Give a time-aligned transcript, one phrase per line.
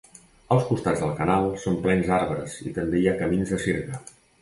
[0.55, 4.05] Els costats del canal són plens d'arbres i també hi ha camins de sirga.